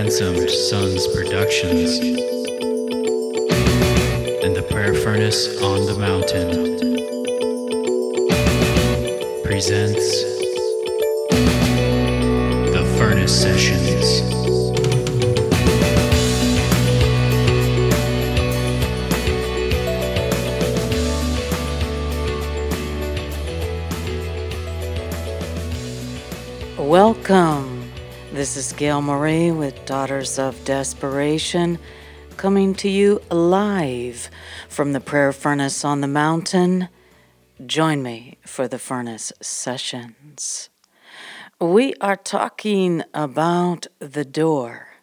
[0.00, 1.98] Ransomed Sons Productions
[4.44, 6.76] and the Prayer Furnace on the Mountain
[9.42, 10.22] presents
[12.70, 14.22] the Furnace Sessions.
[26.78, 27.67] Welcome.
[28.48, 31.78] This is Gail Marie with Daughters of Desperation
[32.38, 34.30] coming to you live
[34.70, 36.88] from the Prayer Furnace on the Mountain.
[37.66, 40.70] Join me for the Furnace Sessions.
[41.60, 44.94] We are talking about the door,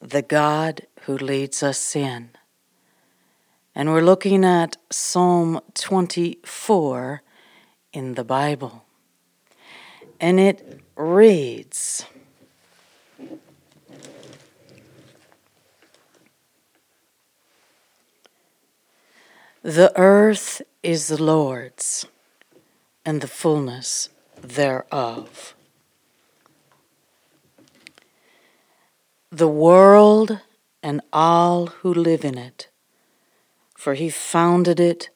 [0.00, 2.30] the God who leads us in.
[3.74, 7.22] And we're looking at Psalm 24
[7.92, 8.84] in the Bible
[10.18, 12.06] and it reads
[19.64, 22.04] The earth is the Lord's,
[23.02, 24.10] and the fullness
[24.42, 25.54] thereof.
[29.32, 30.38] The world
[30.82, 32.68] and all who live in it,
[33.74, 35.08] for he founded it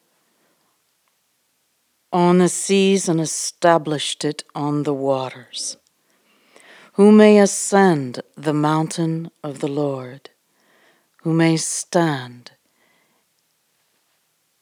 [2.10, 5.76] on the seas and established it on the waters.
[6.94, 10.30] Who may ascend the mountain of the Lord?
[11.18, 12.52] Who may stand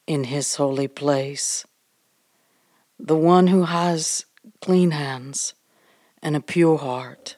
[0.06, 1.64] in his holy place?
[2.98, 4.24] The one who has
[4.60, 5.54] clean hands
[6.22, 7.36] and a pure heart,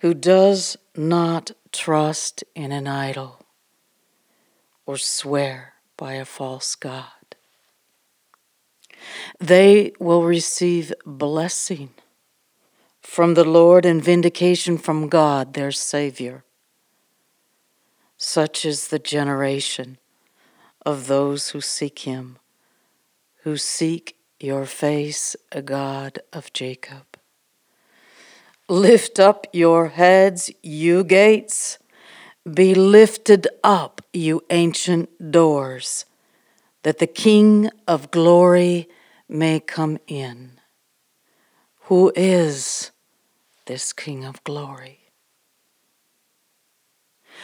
[0.00, 3.44] who does not trust in an idol
[4.86, 7.04] or swear by a false God.
[9.38, 11.90] They will receive blessing
[13.00, 16.44] from the Lord and vindication from God, their Savior.
[18.16, 19.98] Such is the generation
[20.84, 22.38] of those who seek Him,
[23.42, 27.18] who seek your face, a God of Jacob.
[28.68, 31.78] Lift up your heads, you gates.
[32.50, 36.06] Be lifted up, you ancient doors,
[36.82, 38.88] that the King of glory
[39.28, 40.52] may come in.
[41.84, 42.92] Who is
[43.66, 44.99] this King of glory?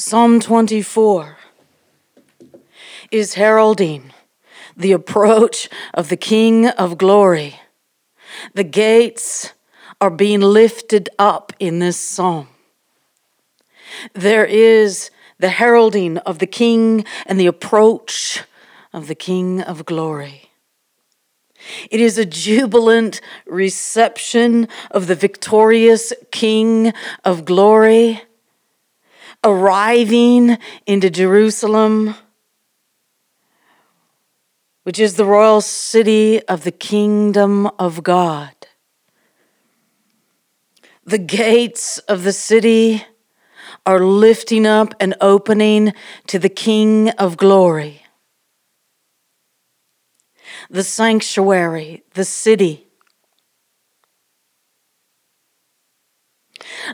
[0.00, 1.36] Psalm 24
[3.10, 4.14] is heralding
[4.74, 7.60] the approach of the King of glory.
[8.54, 9.52] The gates
[10.00, 12.48] are being lifted up in this psalm.
[14.14, 18.44] There is the heralding of the King and the approach
[18.94, 20.48] of the King of glory.
[21.90, 28.22] It is a jubilant reception of the victorious King of glory
[29.44, 32.14] arriving into Jerusalem,
[34.82, 38.54] which is the royal city of the kingdom of God.
[41.04, 43.04] The gates of the city
[43.86, 45.94] are lifting up and opening
[46.26, 48.02] to the King of glory
[50.68, 52.89] the sanctuary, the city.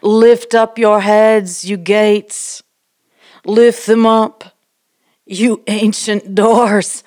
[0.02, 2.62] Lift up your heads, you gates.
[3.44, 4.56] Lift them up,
[5.24, 7.04] you ancient doors.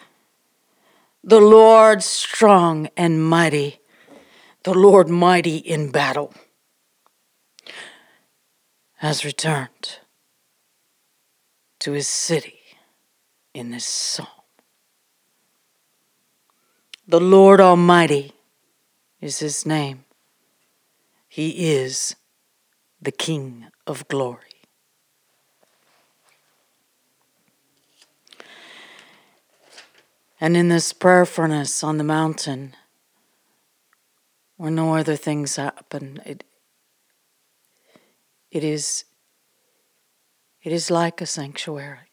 [1.24, 3.80] The Lord strong and mighty,
[4.64, 6.34] the Lord mighty in battle,
[8.96, 10.00] has returned
[11.80, 12.60] to his city
[13.54, 14.28] in this song.
[17.08, 18.34] The Lord Almighty
[19.20, 20.06] is his name.
[21.28, 22.16] He is
[23.02, 24.42] the King of glory.
[30.42, 32.76] And in this prayer furnace on the mountain,
[34.58, 36.44] where no other things happen, it,
[38.52, 39.06] it is
[40.62, 42.10] it is like a sanctuary.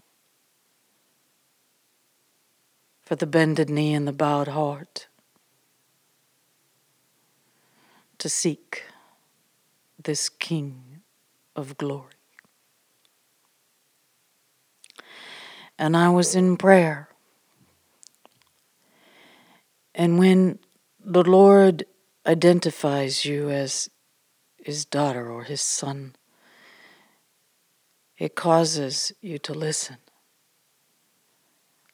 [3.06, 5.06] for the bended knee and the bowed heart
[8.18, 8.82] to seek
[10.06, 11.02] this King
[11.54, 12.16] of glory.
[15.78, 17.08] and I was in prayer.
[19.94, 20.58] And when
[21.04, 21.86] the Lord
[22.26, 23.88] identifies you as
[24.62, 26.16] his daughter or his son,
[28.18, 29.98] it causes you to listen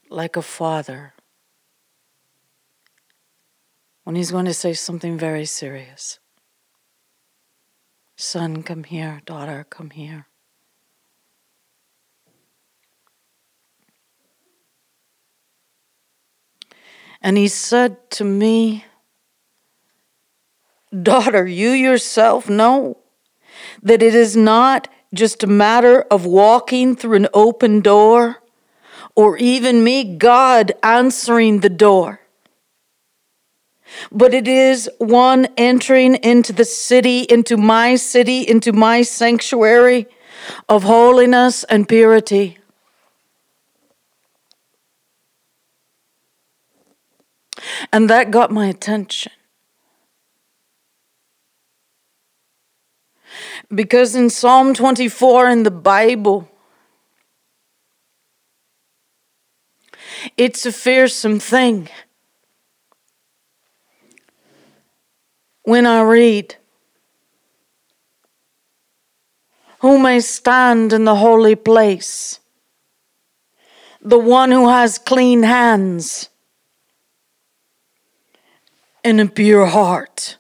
[0.09, 1.15] like a father
[4.05, 6.19] when he's going to say something very serious.
[8.17, 9.21] Son, come here.
[9.25, 10.27] Daughter, come here.
[17.21, 18.85] And he said to me,
[21.03, 22.99] Daughter, you yourself know
[23.83, 28.43] that it is not just a matter of walking through an open door
[29.15, 32.22] or even me, God, answering the door.
[34.11, 40.07] But it is one entering into the city, into my city, into my sanctuary
[40.69, 42.59] of holiness and purity.
[47.93, 49.33] And that got my attention.
[53.75, 56.49] Because in Psalm 24 in the Bible,
[60.37, 61.89] it's a fearsome thing.
[65.63, 66.57] When I read,
[69.81, 72.39] Who may stand in the holy place?
[74.01, 76.29] The one who has clean hands
[79.03, 80.39] and a pure heart.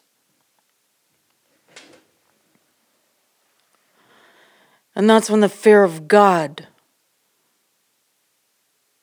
[4.94, 6.68] And that's when the fear of God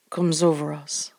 [0.08, 1.12] comes over us.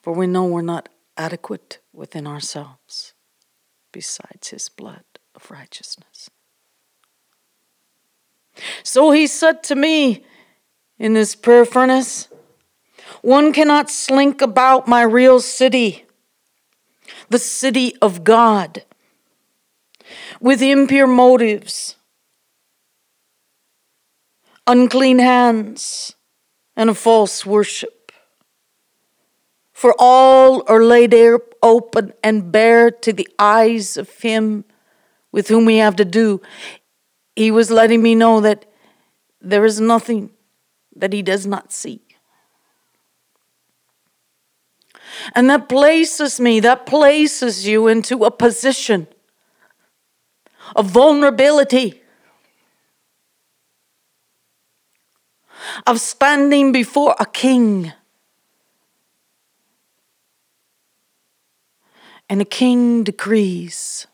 [0.00, 3.14] For we know we're not adequate within ourselves
[3.92, 5.04] besides his blood
[5.34, 6.30] of righteousness.
[8.82, 10.24] So he said to me
[10.98, 12.28] in this prayer furnace,
[13.22, 16.04] one cannot slink about my real city,
[17.28, 18.84] the city of God,
[20.40, 21.96] with impure motives,
[24.66, 26.14] unclean hands,
[26.76, 27.95] and a false worship.
[29.76, 31.14] For all are laid
[31.62, 34.64] open and bare to the eyes of Him
[35.32, 36.40] with whom we have to do.
[37.36, 38.64] He was letting me know that
[39.38, 40.30] there is nothing
[40.96, 42.00] that He does not see.
[45.34, 49.06] And that places me, that places you into a position
[50.74, 52.00] of vulnerability,
[55.86, 57.92] of standing before a king.
[62.28, 64.06] And a king decrees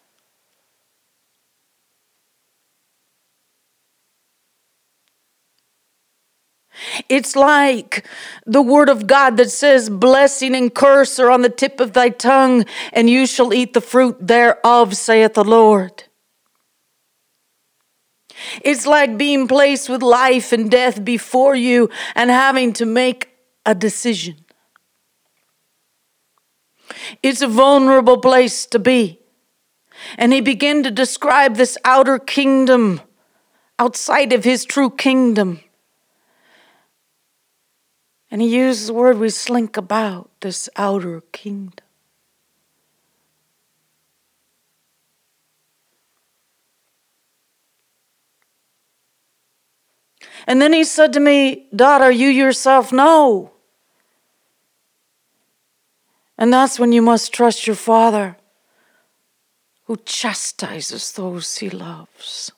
[7.09, 8.07] It's like
[8.47, 12.09] the word of God that says, Blessing and curse are on the tip of thy
[12.09, 16.05] tongue, and you shall eat the fruit thereof, saith the Lord.
[18.63, 23.29] It's like being placed with life and death before you and having to make
[23.65, 24.37] a decision.
[27.23, 29.19] It's a vulnerable place to be.
[30.19, 33.01] And he began to describe this outer kingdom
[33.79, 35.61] outside of his true kingdom.
[38.31, 41.85] And he used the word we slink about this outer kingdom.
[50.47, 53.52] And then he said to me, Daughter, you yourself know.
[56.43, 58.37] And that's when you must trust your Father
[59.85, 62.51] who chastises those he loves.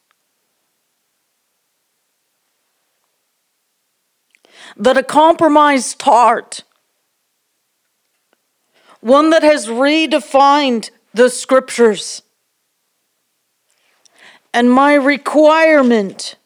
[4.78, 6.64] that a compromised heart,
[9.00, 12.22] one that has redefined the scriptures,
[14.54, 16.36] and my requirement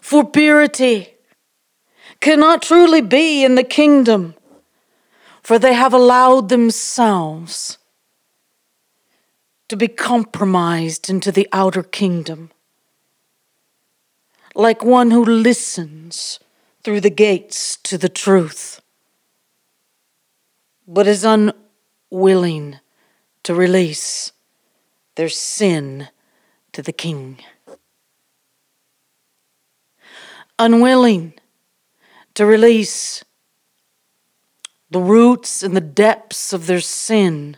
[0.00, 1.14] for purity
[2.20, 4.34] cannot truly be in the kingdom,
[5.50, 7.76] for they have allowed themselves
[9.66, 12.52] to be compromised into the outer kingdom
[14.54, 16.38] like one who listens
[16.84, 18.80] through the gates to the truth,
[20.86, 22.78] but is unwilling
[23.42, 24.30] to release
[25.16, 26.10] their sin
[26.70, 27.40] to the King.
[30.60, 31.32] Unwilling
[32.34, 33.24] to release
[34.90, 37.56] the roots and the depths of their sin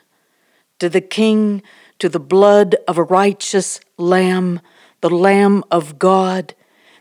[0.78, 1.62] to the King,
[1.98, 4.60] to the blood of a righteous Lamb,
[5.00, 6.54] the Lamb of God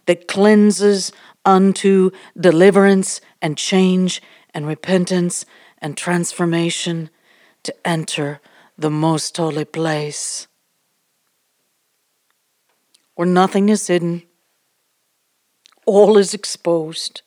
[0.06, 1.12] that cleanses
[1.46, 4.22] unto deliverance and change
[4.54, 5.46] and repentance
[5.80, 7.10] and transformation
[7.64, 8.40] to enter
[8.78, 10.48] the most holy place
[13.16, 14.24] where nothing is hidden,
[15.86, 17.22] all is exposed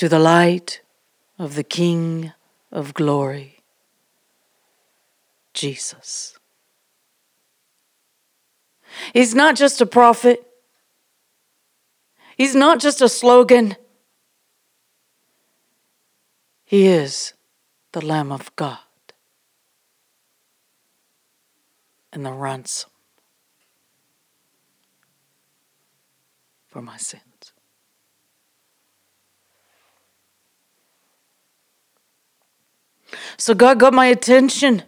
[0.00, 0.80] to the light
[1.38, 2.32] of the King
[2.72, 3.62] of glory,
[5.52, 6.38] Jesus.
[9.12, 10.42] He's not just a prophet.
[12.38, 13.76] He's not just a slogan.
[16.64, 17.34] He is
[17.92, 18.78] the Lamb of God
[22.10, 22.88] and the ransom
[26.68, 27.52] for my sins.
[33.40, 34.82] So God got my attention.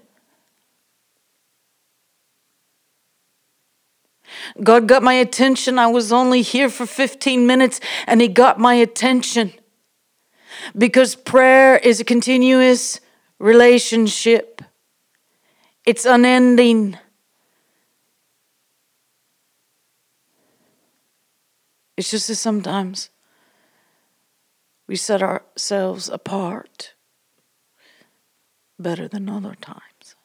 [4.63, 5.79] God got my attention.
[5.79, 9.55] I was only here for 15 minutes and He got my attention.
[10.77, 13.01] Because prayer is a continuous
[13.39, 14.61] relationship,
[15.87, 16.99] it's unending.
[21.97, 23.09] It's just that sometimes
[24.87, 26.92] we set ourselves apart
[28.83, 30.17] better than other times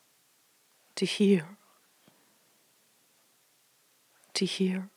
[0.95, 1.45] to hear
[4.33, 4.89] to hear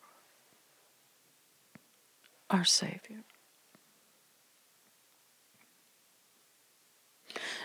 [2.51, 3.25] our Savior.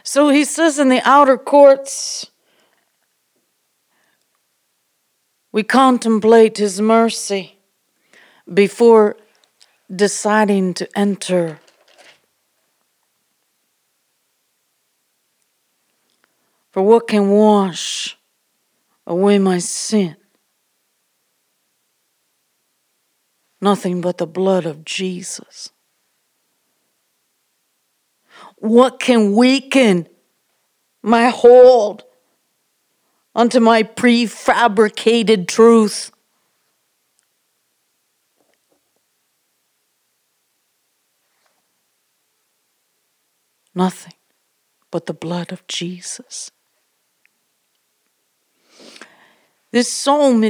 [0.03, 2.27] So he says in the outer courts,
[5.51, 7.57] we contemplate his mercy
[8.53, 9.17] before
[9.93, 11.59] deciding to enter.
[16.75, 18.17] For what can wash
[19.07, 20.17] away my sin?
[23.61, 25.69] Nothing but the blood of Jesus.
[28.57, 30.09] What can weaken
[31.01, 32.03] my hold
[33.33, 36.11] onto my prefabricated truth?
[43.73, 44.15] Nothing
[44.91, 46.51] but the blood of Jesus.
[49.75, 50.41] This psalm,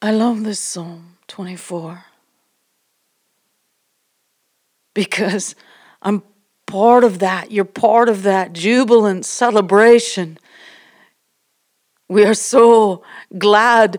[0.00, 2.04] I love this Psalm 24
[4.94, 5.56] because
[6.02, 6.22] I'm
[6.66, 7.50] part of that.
[7.50, 10.38] You're part of that jubilant celebration.
[12.08, 13.02] We are so
[13.36, 13.98] glad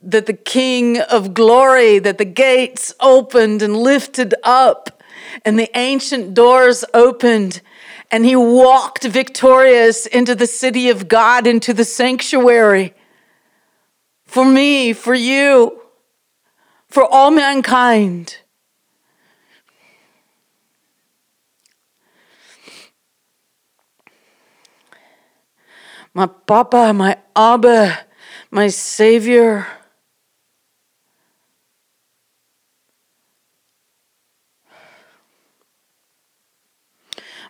[0.00, 5.02] that the King of glory, that the gates opened and lifted up,
[5.44, 7.62] and the ancient doors opened,
[8.10, 12.94] and he walked victorious into the city of God, into the sanctuary
[14.28, 15.80] for me, for you,
[16.88, 18.36] for all mankind.
[26.12, 28.00] My Papa, my Abba,
[28.50, 29.66] my Savior.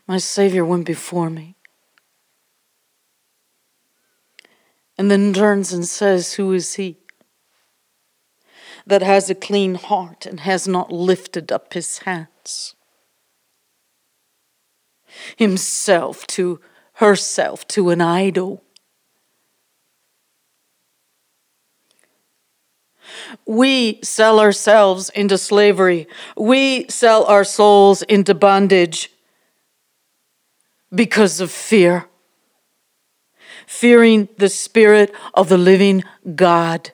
[0.09, 1.59] My Savior went before me.
[4.99, 6.99] and then turns and says, Who is he?
[8.85, 12.75] That has a clean heart and has not lifted up his hands.
[15.37, 16.61] Himself to
[16.95, 18.65] herself to an idol.
[23.47, 26.09] We sell ourselves into slavery.
[26.37, 29.11] We sell our souls into bondage
[30.95, 32.09] because of fear
[33.69, 36.03] fearing the Spirit of the living
[36.35, 36.91] God.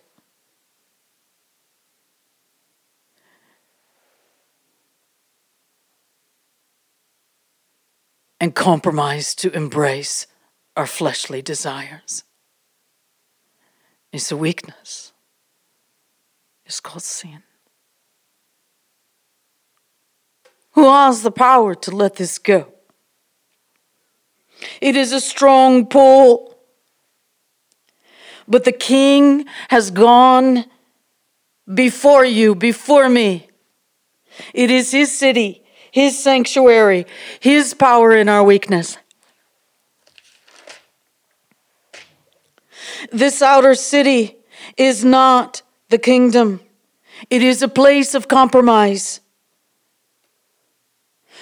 [8.40, 10.26] And compromise to embrace
[10.76, 12.24] our fleshly desires.
[14.12, 15.12] It's a weakness.
[16.66, 17.42] It's called sin.
[20.72, 22.74] Who has the power to let this go?
[24.80, 26.56] It is a strong pull.
[28.46, 30.64] But the king has gone
[31.72, 33.48] before you, before me.
[34.52, 37.06] It is his city, his sanctuary,
[37.40, 38.98] his power in our weakness.
[43.10, 44.36] This outer city
[44.76, 46.60] is not the kingdom,
[47.30, 49.20] it is a place of compromise.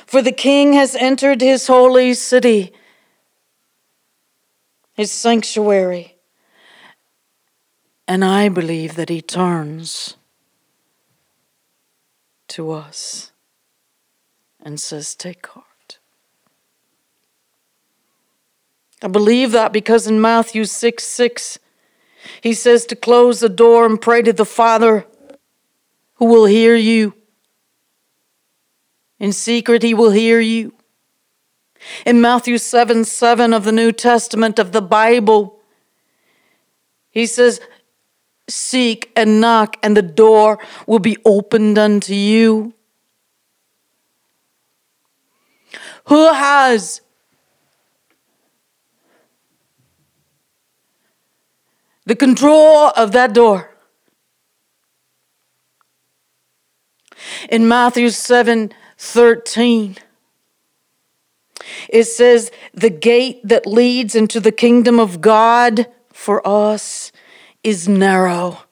[0.06, 2.72] For the king has entered his holy city,
[4.94, 6.16] his sanctuary
[8.12, 10.16] And I believe that He turns
[12.48, 13.32] to us
[14.62, 15.98] and says, Take heart.
[19.02, 21.58] I believe that because in Matthew 6 6,
[22.42, 25.06] He says to close the door and pray to the Father
[26.16, 27.14] who will hear you.
[29.18, 30.74] In secret, He will hear you.
[32.06, 35.60] In Matthew 7 7 of the New Testament of the Bible,
[37.10, 37.60] he says,
[38.48, 42.74] Seek and knock, and the door will be opened unto you.
[46.06, 47.00] Who has
[52.04, 53.70] the control of that door?
[57.48, 59.96] In Matthew 7 13,
[61.88, 67.12] it says, The gate that leads into the kingdom of God for us
[67.62, 68.62] is narrow.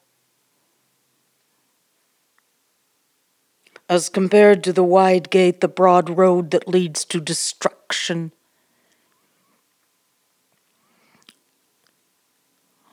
[3.89, 8.31] As compared to the wide gate, the broad road that leads to destruction.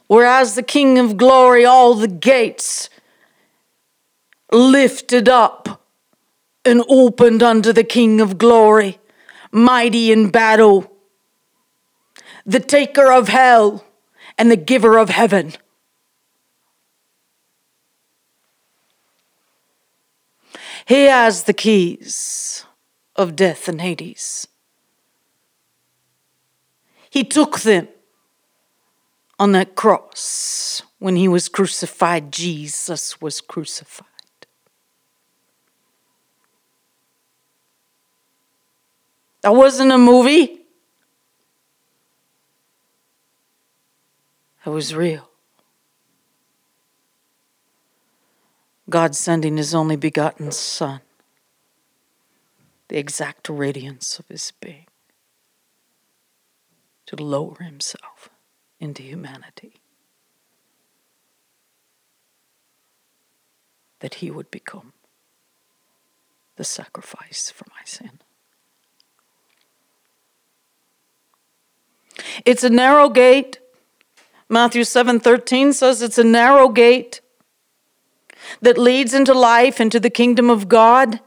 [0.09, 2.91] Whereas the King of glory, all the gates
[4.51, 5.83] lifted up
[6.65, 8.99] and opened unto the King of glory
[9.51, 10.91] mighty in battle,
[12.45, 13.85] the taker of hell,
[14.37, 15.53] and the giver of heaven.
[20.87, 22.65] He has the keys
[23.15, 24.49] of death and Hades.
[27.11, 27.89] He took them
[29.39, 32.33] on that cross when he was crucified.
[32.33, 34.08] Jesus was crucified.
[39.49, 40.61] That wasn't a movie.
[44.63, 45.31] That was real.
[48.91, 51.01] God sending his only begotten Son,
[52.89, 54.85] the exact radiance of his being,
[57.07, 58.29] to lower himself
[58.79, 59.81] into humanity,
[64.01, 64.93] that he would become
[66.57, 68.21] the sacrifice for my sin.
[72.45, 73.59] It's a narrow gate.
[74.49, 77.21] Matthew 7:13 says it's a narrow gate
[78.63, 81.21] that leads into life, into the kingdom of God.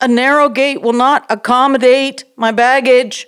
[0.00, 3.26] A narrow gate will not accommodate my baggage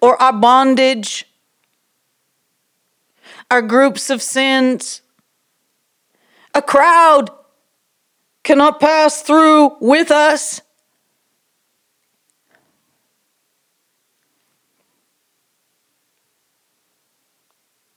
[0.00, 1.24] or our bondage,
[3.50, 5.00] our groups of sins.
[6.54, 7.30] A crowd
[8.46, 10.62] cannot pass through with us.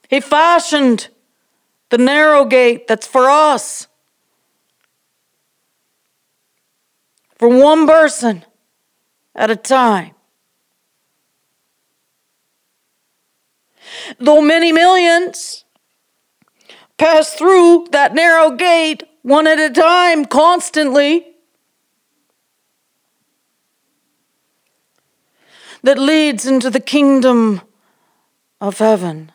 [0.09, 1.09] He fashioned
[1.89, 3.87] the narrow gate that's for us.
[7.37, 8.43] For one person
[9.35, 10.15] at a time.
[14.17, 15.63] Though many millions
[16.97, 21.25] pass through that narrow gate one at a time, constantly,
[25.83, 27.61] that leads into the kingdom
[28.59, 29.31] of heaven.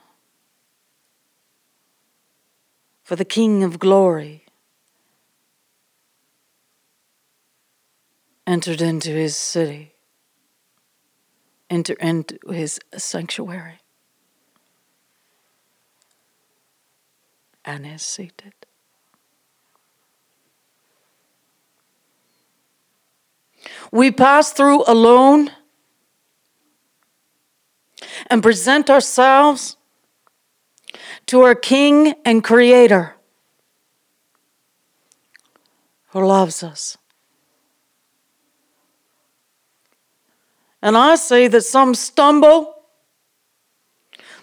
[3.02, 4.44] For the King of glory
[8.46, 9.94] entered into his city,
[11.68, 13.80] entered into his sanctuary,
[17.64, 18.63] and is seated.
[23.94, 25.52] We pass through alone
[28.26, 29.76] and present ourselves
[31.26, 33.14] to our King and Creator
[36.09, 36.98] who loves us.
[40.83, 42.74] And I say that some stumble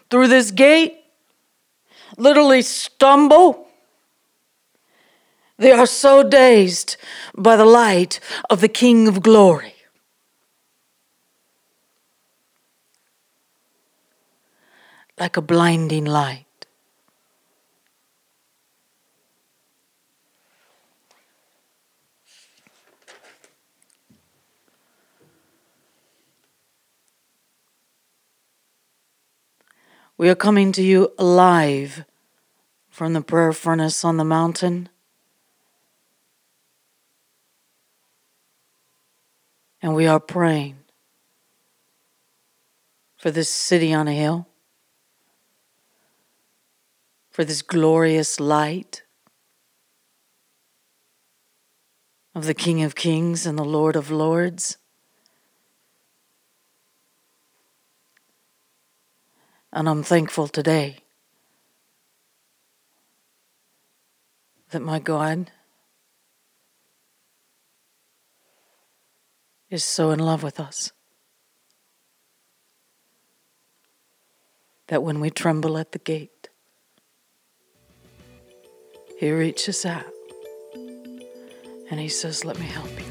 [0.10, 0.98] through this gate,
[2.18, 3.68] literally stumble
[5.62, 6.98] they are so dazed
[7.38, 8.20] by the light
[8.50, 9.76] of the King of glory.
[15.20, 16.48] Like a blinding light.
[30.18, 32.04] We are coming to you alive
[32.90, 34.90] from the prayer furnace on the mountain.
[39.82, 40.78] And we are praying
[43.18, 44.48] for this city on a hill,
[47.30, 49.04] for this glorious light
[52.34, 54.78] of the King of Kings and the Lord of Lords.
[59.74, 60.98] And I'm thankful today
[64.72, 65.52] that my God
[69.72, 70.92] is so in love with us
[74.88, 76.50] that when we tremble at the gate,
[79.18, 80.04] He reaches out
[81.90, 83.06] and He says, Let me help you.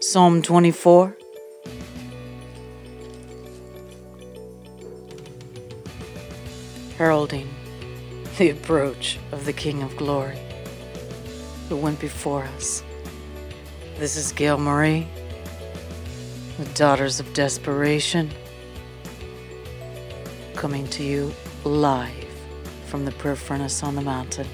[0.00, 1.16] Psalm 24.
[6.96, 7.52] Heralding
[8.38, 10.38] the approach of the King of Glory
[11.72, 12.84] who went before us.
[13.96, 15.08] This is Gail Marie,
[16.58, 18.30] the Daughters of Desperation,
[20.54, 21.32] coming to you
[21.64, 22.12] live
[22.88, 24.46] from the prayer furnace on the mountain.